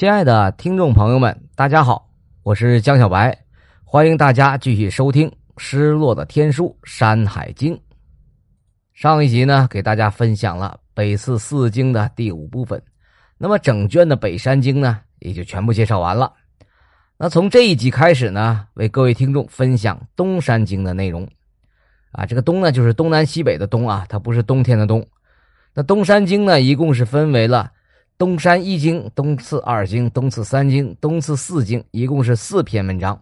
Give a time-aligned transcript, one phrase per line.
[0.00, 2.08] 亲爱的听众朋友们，大家好，
[2.42, 3.36] 我是江小白，
[3.84, 7.74] 欢迎大家继续收听《失落的天书山海经》。
[8.94, 12.82] 上一集呢，给大家分享了北次四经的第五部分，
[13.36, 16.32] 那么整卷的北山经呢，也就全部介绍完了。
[17.18, 21.28] 那从这一集开始呢，为各位听众分享东山经的内容。
[22.12, 25.06] 啊，这个东呢，就是东南西北的东啊，它不是冬天的冬。
[25.74, 27.70] 那东山经呢，一共是分为了。
[28.20, 33.18] 东山一经、东次二经、东次三经、东次四经，一共是四篇文章。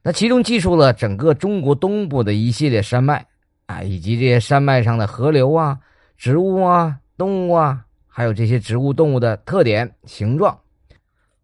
[0.00, 3.26] 那其中记述了整个中国东部的一系列山脉
[3.66, 5.76] 啊，以及这些山脉上的河流啊、
[6.16, 10.56] 植物啊、动物啊，还有这些植物动物的特点、形状。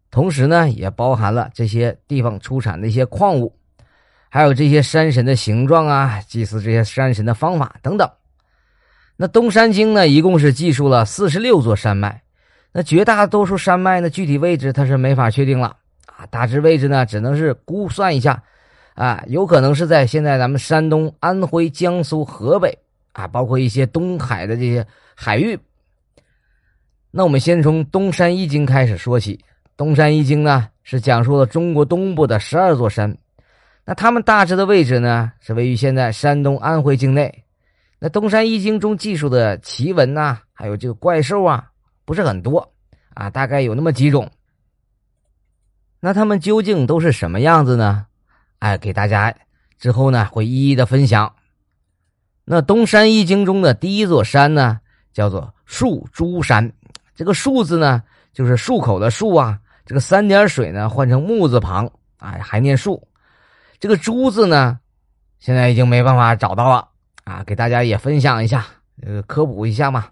[0.09, 3.53] 同时呢，也包含了这些地方出产的一些矿物，
[4.29, 8.09] 还有这些山神的形状啊、祭祀这些山神的方法等等。
[9.17, 12.21] 那东山经呢，一共是记述了四十六座山脉。
[12.71, 18.43] 那绝大多数山脉呢，具体位置它是没法确定了啊，大致位置呢只能是估算一下，
[18.93, 22.77] 啊，有可能是在现在咱们山东、安徽、江苏、河北
[23.13, 25.57] 啊，包括一些东海的这些海域。
[27.09, 29.43] 那我们先从东山一经开始说起。
[29.75, 33.17] 东山一经呢是讲述了中国东部的十二座山，
[33.85, 37.45] 那它们大致的位置呢是位于现在山东、安徽境内。
[37.97, 41.68] 那东山一经中记述的奇闻呐，还有这个怪兽啊。
[42.09, 42.73] 不是很多
[43.13, 44.31] 啊，大概有那么几种。
[45.99, 48.07] 那他们究竟都是什么样子呢？
[48.57, 49.31] 哎，给大家
[49.77, 51.31] 之后呢会一一的分享。
[52.45, 54.79] 那东山一经中的第一座山呢，
[55.13, 56.73] 叫做树珠山。
[57.13, 58.01] 这个树字呢，
[58.33, 59.59] 就是漱口的漱啊。
[59.85, 61.87] 这个三点水呢，换成木字旁，
[62.17, 63.07] 哎，还念树。
[63.79, 64.79] 这个珠字呢，
[65.37, 66.87] 现在已经没办法找到了
[67.23, 68.65] 啊，给大家也分享一下，
[69.03, 70.09] 呃，科普一下嘛。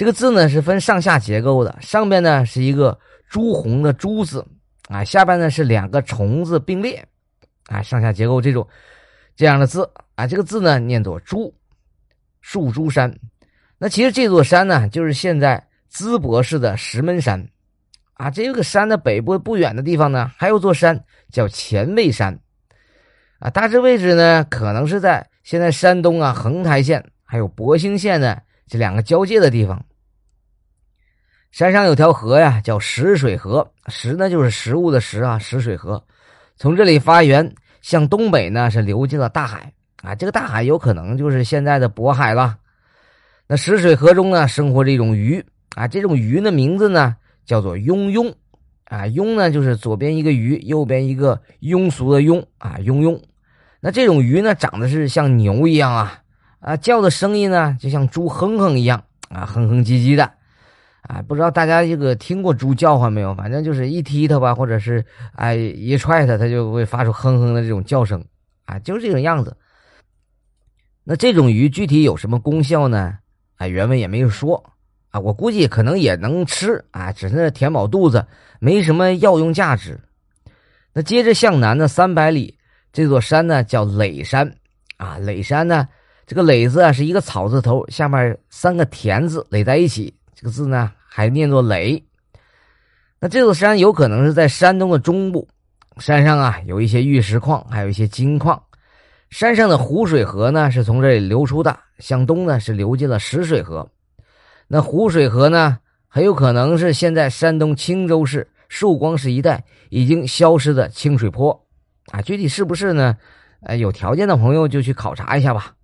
[0.00, 2.98] 这个字呢是分上下结构的，上边呢是一个
[3.28, 4.42] 朱红的朱字，
[4.88, 7.06] 啊，下边呢是两个虫字并列，
[7.66, 8.66] 啊，上下结构这种
[9.36, 11.54] 这样的字，啊，这个字呢念作朱，
[12.40, 13.14] 树朱山。
[13.76, 15.62] 那其实这座山呢就是现在
[15.92, 17.46] 淄博市的石门山，
[18.14, 20.98] 啊，这个山的北部不远的地方呢还有座山
[21.30, 22.40] 叫前卫山，
[23.38, 29.84] 啊，大致位置呢可能是在现在山东啊横台县还有博兴县的这两个交界的地方。
[31.50, 33.68] 山上有条河呀，叫石水河。
[33.88, 36.02] 石呢，就是食物的食啊，石水河
[36.56, 37.52] 从这里发源，
[37.82, 40.14] 向东北呢是流进了大海啊。
[40.14, 42.56] 这个大海有可能就是现在的渤海了。
[43.48, 45.44] 那石水河中呢，生活着一种鱼
[45.74, 48.32] 啊，这种鱼的名字呢叫做庸庸
[48.84, 49.02] 啊。
[49.06, 53.20] 庸呢就是左边一个鱼，右边一个庸俗的庸啊，庸庸。
[53.80, 56.20] 那这种鱼呢，长得是像牛一样啊
[56.60, 60.30] 啊，叫的声音呢就像猪哼哼一样啊，哼哼唧唧的。
[61.02, 63.34] 啊，不知道大家这个听过猪叫唤没有？
[63.34, 68.22] 反正就是一踢它吧，或者是哎一踹它，它就会发出哼哼的这种叫声，
[68.66, 69.56] 啊，就是这种样子。
[71.02, 73.18] 那这种鱼具体有什么功效呢？
[73.56, 74.62] 啊，原文也没有说
[75.08, 78.26] 啊，我估计可能也能吃啊，只是填饱肚子，
[78.60, 79.98] 没什么药用价值。
[80.92, 82.58] 那接着向南的三百里，
[82.92, 84.54] 这座山呢叫垒山
[84.98, 85.88] 啊，垒山呢
[86.26, 90.14] 这个垒字啊是一个草字头，下面三个田字垒在一起。
[90.40, 92.02] 这个字呢，还念作雷。
[93.18, 95.46] 那这座山有可能是在山东的中部，
[95.98, 98.62] 山上啊有一些玉石矿，还有一些金矿。
[99.28, 103.86] 山上的湖水河呢是从这里流出的，向东呢是流进了石水河。
[104.66, 111.66] 那湖水河呢，很有可能是现在山东青州市寿光市一带已经消失的清水坡
[112.12, 112.22] 啊。
[112.22, 113.14] 具体是不是呢？
[113.60, 115.74] 呃，有条件的朋友就去考察一下吧。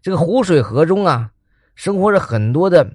[0.00, 1.28] 这个湖水河中啊，
[1.74, 2.90] 生活着很多的。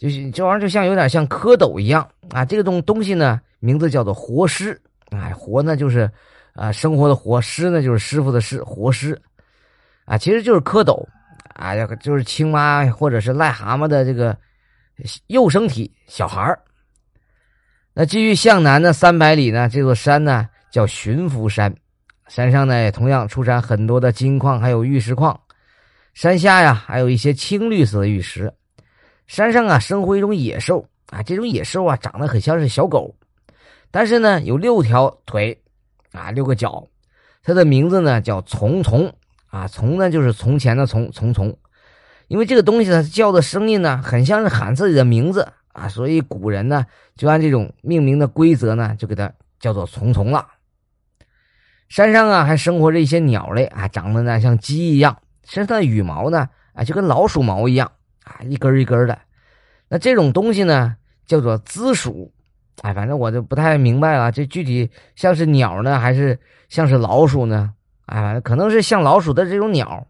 [0.00, 2.08] 就是这玩意儿就像有点像蝌蚪一样。
[2.30, 4.80] 啊，这个东东西呢，名字叫做活尸，
[5.10, 6.10] 哎，活呢就是
[6.54, 9.20] 啊生活的活，尸呢就是师傅的师，活尸。
[10.06, 11.06] 啊，其实就是蝌蚪。
[11.52, 14.34] 啊，就是青蛙或者是癞蛤蟆的这个
[15.26, 16.58] 幼生体小孩儿。
[17.92, 21.74] 那继续向南的三百里呢，这座山呢叫寻福山，
[22.28, 25.38] 山上呢也同样出产很多的金矿，还有玉石矿，
[26.14, 28.50] 山下呀还有一些青绿色的玉石。
[29.30, 33.14] 山上啊，生活一种野兽啊，这种野兽啊，长得很像是小狗，
[33.92, 35.56] 但是呢，有六条腿，
[36.10, 36.84] 啊，六个脚，
[37.44, 39.14] 它的名字呢叫从从
[39.46, 41.56] 啊，从呢就是从前的从从从，
[42.26, 46.84] 因为这个东西它叫的声音呢，很像是喊自己的名字啊，所以古人呢
[47.14, 50.44] 就按这种命名的规则呢，就给它叫做从从了。
[51.88, 57.92] 山上啊，还生活着一些鸟类啊，长得呢像鸡一样，身上的羽毛呢啊，就跟老鼠毛一样。
[58.30, 59.18] 啊，一根一根的，
[59.88, 60.96] 那这种东西呢，
[61.26, 62.32] 叫做鼯鼠，
[62.82, 66.38] 哎，反正我就不太明白啊，这具体像是鸟呢，还是
[66.68, 67.74] 像是老鼠呢？
[68.06, 70.06] 哎，可能是像老鼠的这种鸟。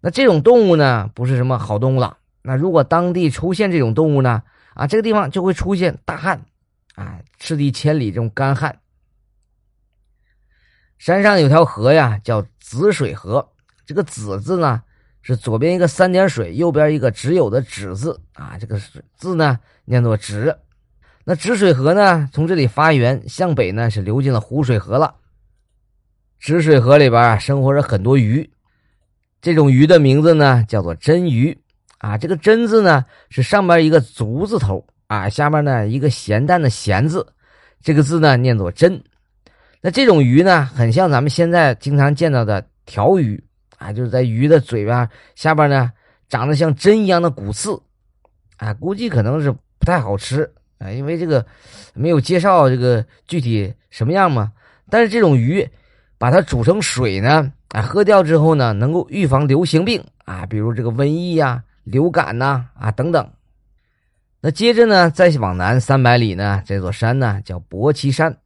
[0.00, 2.16] 那这种动物呢，不是什么好动物了。
[2.40, 4.42] 那如果当地出现这种动物呢，
[4.72, 6.40] 啊，这个地方就会出现大旱，
[6.94, 8.78] 啊，赤地千里这种干旱。
[10.96, 13.46] 山上有条河呀，叫紫水河。
[13.84, 14.82] 这个“紫”字呢，
[15.26, 18.56] 是左边一个三点水，右边一个只有的“止”字啊。
[18.60, 18.80] 这个
[19.16, 20.56] 字呢，念作“止”。
[21.26, 25.12] 那止水河呢，从这里发源，向北呢是流进了湖水河了。
[26.38, 28.48] 止水河里边啊，生活着很多鱼，
[29.42, 31.58] 这种鱼的名字呢叫做真鱼
[31.98, 32.16] 啊。
[32.16, 37.26] 这个“真”字呢，是上边一个足字头啊，下面呢一个咸淡的“咸”字，
[37.82, 39.02] 这个字呢念作“真”。
[39.82, 43.42] 那这种鱼呢，很像咱们现在经常见到的条鱼
[43.78, 45.92] 啊，就是在鱼的嘴巴下边呢，
[46.28, 47.80] 长得像针一样的骨刺
[48.56, 50.50] 啊，估计可能是不太好吃。
[50.78, 51.44] 啊，因为这个
[51.94, 54.52] 没有介绍这个具体什么样嘛，
[54.90, 55.66] 但是这种鱼
[56.18, 63.26] 把它煮成水呢，啊，喝掉之后呢，能够预防流行病啊，比如这个瘟疫呀、流感呐啊等等。
[64.42, 68.36] 那接着呢，再往南三百里呢，这座山呢叫博旗山，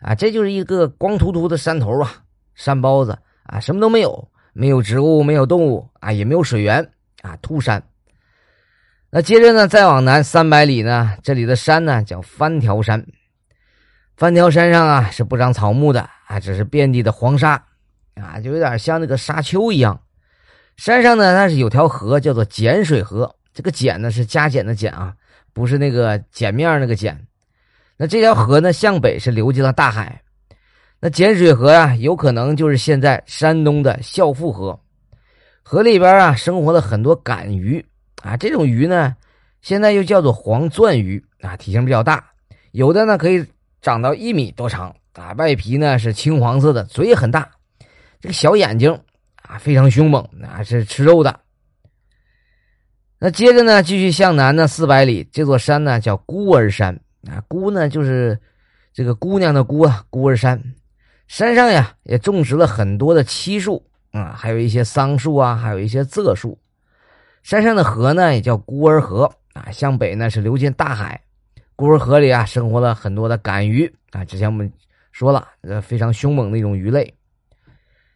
[0.00, 2.22] 啊，这就是一个光秃秃的山头啊，
[2.54, 6.90] 山包子啊，什么都没有，没有植物，没有动物啊，也没有水源
[7.22, 7.80] 啊，秃山。
[9.08, 13.06] 那接着呢，再往南三百里呢，这里的山呢叫翻条山。
[14.16, 17.66] 翻条山上啊是不长草木的啊，只是遍地的黄沙
[18.16, 20.00] 啊，就有点像那个沙丘一样。
[20.76, 23.36] 山上呢，它是有条河，叫做碱水河。
[23.54, 25.14] 这个碱呢是加减的减啊，
[25.52, 27.16] 不是那个碱面那个碱。
[27.96, 30.20] 那这条河呢向北是流进了大海。
[31.00, 34.78] 那碱水河啊，有可能就是现在山东的孝妇河。
[35.62, 37.84] 河里边啊生活了很多杆鱼。
[38.24, 39.14] 啊，这种鱼呢，
[39.62, 42.24] 现在又叫做黄钻鱼啊，体型比较大，
[42.72, 43.46] 有的呢可以
[43.80, 47.48] 长到一米多长啊，外皮呢是青黄色的，嘴也很大，
[48.20, 48.92] 这个小眼睛
[49.42, 51.38] 啊非常凶猛啊，是吃肉的。
[53.20, 56.92] 那接着呢，继续向南呢四百里，这座山呢叫孤儿山
[57.30, 58.36] 啊，孤呢就是
[58.92, 60.60] 这个姑娘的孤啊，孤儿山，
[61.28, 66.58] 山上呀也种植了很多的漆树啊，还有一些桑树啊，还有一些柘树。
[67.42, 71.20] 山上的河呢，也叫孤儿河啊，向北呢是流进大海。
[71.76, 74.24] 孤儿河里啊，生活了很多的杆鱼啊。
[74.24, 74.72] 之前我们
[75.12, 77.14] 说了，呃，非常凶猛的一种鱼类。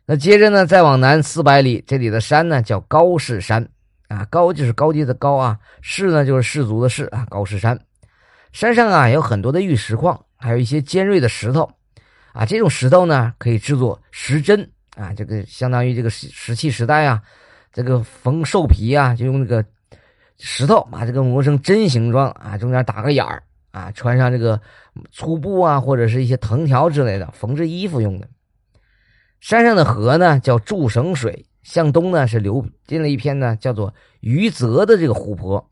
[0.06, 3.66] 那接着呢，再往南四百里，这里的山呢叫高士山
[4.08, 7.78] 啊，高就是高低的高啊，士呢就是士族的士啊，高士山。
[8.52, 11.70] 山上啊有很多的玉石矿，还有一些尖锐的石头
[12.32, 12.44] 啊。
[12.44, 17.22] 这种石头呢可以制作石针啊，这个相当于这个石石器时代啊。
[17.72, 19.64] 这个缝兽皮啊，就用那个
[20.38, 24.60] 石头把这个磨成针形状啊，中间打个眼儿啊，穿上这个
[25.10, 28.28] 粗布啊，或者是一些藤条之类的缝制衣服用的。
[29.40, 35.70] 山上的河呢叫祝绳水，向东呢是流进了一片呢叫做余泽的这个湖泊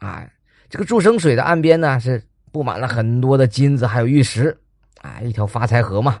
[0.00, 0.28] 啊。
[0.68, 2.22] 这个祝绳水的岸边呢是
[2.52, 4.54] 布满了很多的金子还有玉石
[4.98, 6.20] 啊，一条发财河嘛。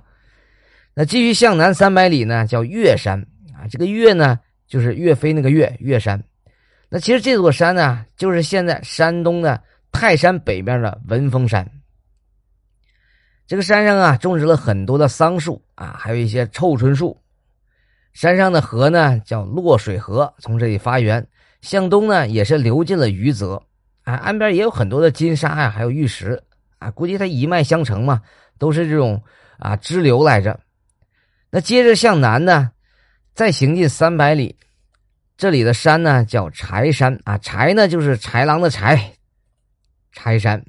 [0.94, 3.20] 那继续向南三百里呢叫岳山
[3.54, 4.38] 啊，这个岳呢。
[4.68, 6.22] 就是岳飞那个岳岳山，
[6.90, 9.58] 那其实这座山呢，就是现在山东的
[9.90, 11.66] 泰山北边的文峰山。
[13.46, 17.18] 这个山上啊，种植了很多的桑树啊，还有一些臭椿树。
[18.12, 21.26] 山上的河呢，叫洛水河，从这里发源，
[21.62, 23.62] 向东呢也是流进了余泽
[24.02, 26.38] 啊，岸边也有很多的金沙呀，还有玉石
[26.78, 28.22] 啊，估计它一脉相承嘛，
[28.58, 29.22] 都是这种
[29.58, 30.58] 啊支流来着。
[31.50, 32.70] 那接着向南呢？
[33.34, 34.56] 再行进三百里，
[35.36, 39.00] 这里的山呢叫柴山啊，柴呢就是豺狼的豺，
[40.10, 40.60] 柴山。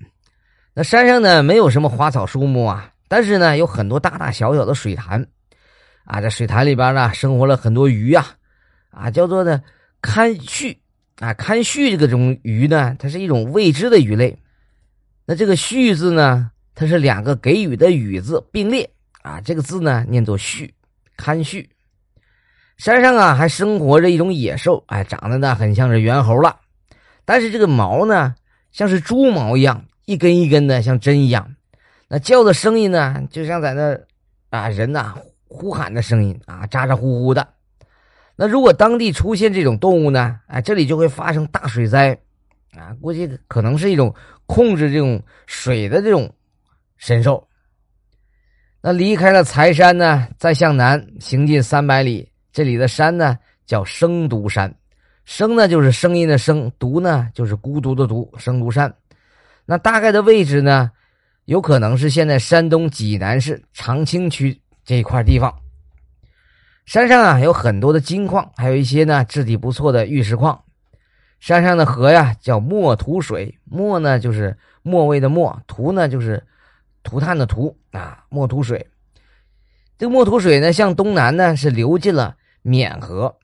[0.76, 5.26] 那山上呢没有什么花草树木啊，但是呢有很多大大小小的水潭
[6.06, 8.24] 啊，在水潭里边呢生活了很多鱼呀，
[8.92, 9.64] 啊叫做呢
[10.00, 10.80] 堪须
[11.18, 14.38] 啊，堪须这个种鱼呢，它是一种未知的鱼类。
[15.30, 18.90] 那这个须字呢，它是两个给予的予字并列
[19.22, 20.74] 啊，这个字呢念作须，
[21.16, 21.70] 堪须。
[22.78, 26.56] 山上啊，还生活着一种野兽，哎，长得呢很像是猿猴了，
[27.26, 28.34] 但是这个毛呢，
[28.72, 31.56] 像是猪毛一样，一根一根的，像针一样。
[32.08, 33.96] 那叫的声音呢，就像在那
[34.50, 35.16] 啊人呐
[35.48, 37.48] 呼喊的声音啊，咋咋呼呼的。
[38.36, 42.18] 那如果当地出现这种动物呢，哎，这里就会发生大水灾
[42.76, 44.12] 啊，估计可能是一种
[44.50, 46.34] 控制这种水的这种
[46.98, 47.48] 神兽。
[48.82, 52.28] 那离开了财山呢，再向南行进三百里。
[52.52, 53.38] 这里的山呢
[53.68, 54.74] 叫生独山，
[55.24, 58.92] 生呢就是声音的声，独呢就是孤独的独，生独山。
[59.66, 60.90] 那大概的位置呢，
[61.46, 65.54] 有可能是现在山东济南市长清区这一块地方。
[66.88, 70.60] 山上啊有很多的金矿，还有一些呢质地不错的玉石矿。
[71.40, 76.46] 山上的河呀叫墨涂水，墨呢就是墨味的墨，涂呢就是
[77.04, 78.88] 涂炭的涂啊，墨涂水。
[79.98, 83.38] 这个墨涂水呢向东南呢是流进了沔河。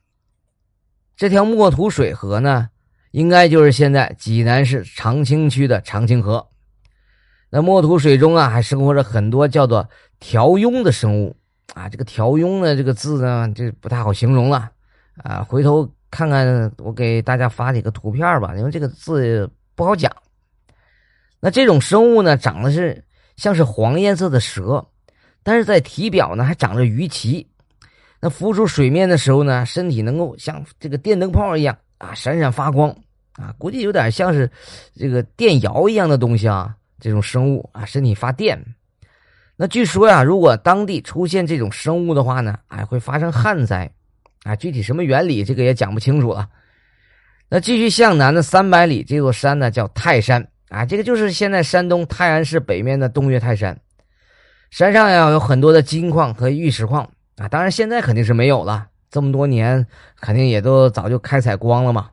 [1.16, 2.68] 这条墨涂水河呢，
[3.10, 6.48] 应该就是现在济南市长清区的长清河。
[7.48, 9.88] 那墨涂水中啊还生活着很多叫做
[10.20, 11.36] 条庸的生物。
[11.74, 14.70] 啊，这个条庸呢，这个字呢，就不太好形容了
[15.22, 15.42] 啊。
[15.42, 20.10] 回头看看，我给大家发几个图片吧，因为这个字不好讲。
[21.40, 23.04] 那这种生物呢，长得是
[23.36, 24.82] 像是黄颜色的蛇，
[25.42, 27.46] 但是在体表呢还长着鱼鳍。
[28.18, 32.88] 那浮出水面的时候呢，身体能够像这个电灯泡一样啊，闪闪发光
[33.34, 34.50] 啊，估计有点像是
[34.94, 36.74] 这个电摇一样的东西啊。
[36.98, 38.58] 这种生物啊，身体发电。
[39.54, 43.92] 那据说呀，如果当地出现这种生物的话呢，哎，会发生旱灾，
[44.46, 46.48] 啊，具体什么原理，这个也讲不清楚了。
[47.48, 53.76] 那继续向南的三百里，这座山呢叫泰山，啊，这个就是现在山东泰安市北面的东岳泰山。
[54.70, 57.02] 山上呀有很多的金矿和玉石矿，
[57.38, 59.84] 啊，当然现在肯定是没有了，这么多年
[60.20, 62.08] 肯定也都早就开采光了嘛。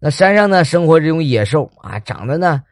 [0.00, 2.62] 那山上呢生活这种野兽啊，长得呢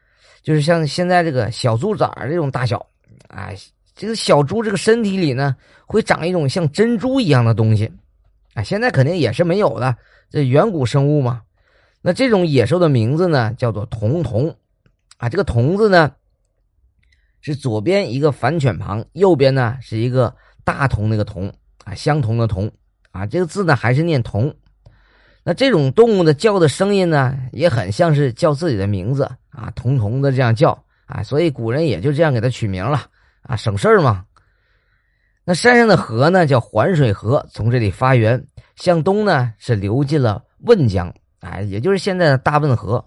[0.43, 2.87] 就是像现在这个小猪崽这种大小。
[3.29, 3.55] 哎，
[3.95, 5.55] 这个小猪这个身体里呢，
[5.87, 7.91] 会长一种像珍珠一样的东西，
[8.55, 9.97] 啊，现在肯定也是没有的，
[10.31, 11.43] 这远古生物嘛。
[12.03, 14.55] 那这种野兽的名字呢，叫做铜童，
[15.19, 16.13] 啊，这个童字呢，
[17.41, 21.53] 是左边一个反犬旁，右边呢是一个大同那个同，
[21.85, 22.71] 啊，相同的同，
[23.13, 24.55] 啊，这个字呢还是念同。
[25.45, 33.07] 那这种动物的叫的声音呢，也很像是叫自己的名字，啊，童童的这样叫，啊，所以古人也就这样给它取名了。
[33.43, 34.25] 啊，省事儿嘛。
[35.45, 38.47] 那山上的河呢，叫环水河，从这里发源，
[38.77, 43.05] 向东呢是流进了汶江，哎，也就是现在的大汶河。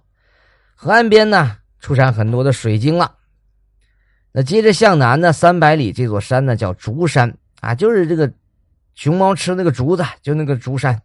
[0.75, 3.13] 河岸边呢出产很多的水晶了。
[4.33, 8.29] 那接着向南呢，三百里这座山呢叫竹山，啊，就是这个
[8.95, 11.01] 熊猫吃那个竹子，就那个竹山。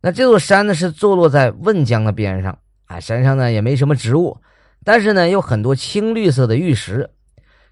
[0.00, 4.36] 那这座山呢是坐落在汶江的边上，啊，山上呢也没什么植物，
[4.82, 7.08] 但是呢有很多青绿色的玉石。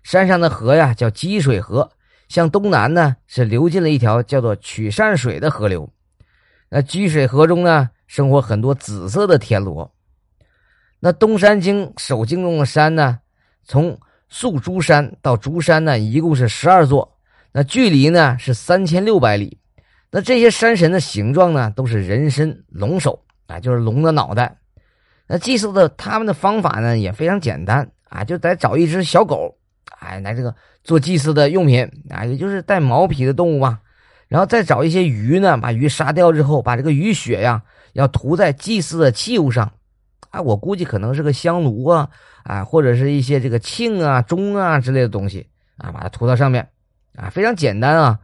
[0.04, 1.90] 山上的河呀，叫积水河，
[2.30, 5.90] 向东南呢是流进了一条叫做曲善水的河流。
[6.68, 9.92] 那积水河中呢，生活很多紫色的田螺。
[11.00, 13.18] 那东山经首经中的山呢，
[13.64, 17.18] 从宿珠山到竹山呢，一共是十二座，
[17.50, 19.58] 那距离呢是三千六百里。
[20.12, 24.56] 那这些山神的形状呢，都是人身龙首啊，就是龙的脑袋。
[25.26, 29.56] 那祭祀的他们的方法呢，也非常简单啊，就得找一只小狗。
[30.00, 33.78] 哎，拿这个做祭祀的用品啊，也就是带毛皮的动物吧。
[34.28, 39.70] 然后再找一些鱼呢，把鱼杀掉之后，把这个鱼血呀，要涂在祭祀的器物上。
[40.30, 42.08] 啊，我估计可能是个香炉啊，
[42.44, 46.68] 啊，或者是一些这个磬啊、钟啊之类的东西啊，把它涂到上面。
[47.16, 48.18] 啊，非常简单啊。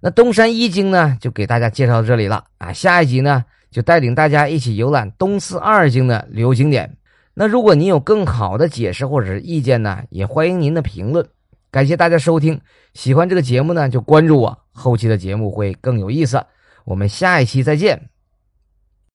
[0.00, 2.72] 那东山一经呢，就给大家介绍到这里了啊。
[2.72, 6.94] 下一集呢，就带领大家一起游览东四二经的旅游景点。
[7.34, 11.26] 那如果您有更好的解释或者是意见呢，也欢迎您的评论。
[11.70, 12.60] 感谢大家收听，
[12.92, 16.44] 喜欢这个节目呢就关注我，后期的节目会更有意思。
[16.84, 18.11] 我们下一期再见。